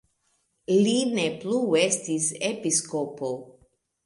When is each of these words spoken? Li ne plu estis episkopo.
Li 0.87 0.95
ne 1.17 1.25
plu 1.43 1.59
estis 1.83 2.31
episkopo. 2.49 3.31